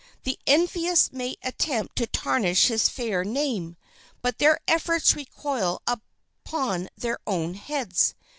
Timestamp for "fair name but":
2.89-4.39